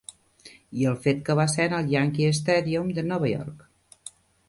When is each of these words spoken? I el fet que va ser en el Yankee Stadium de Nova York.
I 0.83 0.87
el 0.91 0.97
fet 1.03 1.21
que 1.27 1.35
va 1.41 1.45
ser 1.57 1.69
en 1.71 1.77
el 1.81 1.93
Yankee 1.93 2.33
Stadium 2.41 2.93
de 2.99 3.07
Nova 3.15 3.35
York. 3.37 3.67